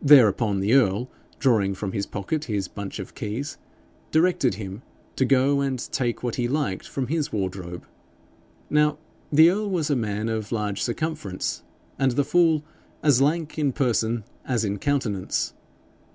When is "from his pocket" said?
1.74-2.44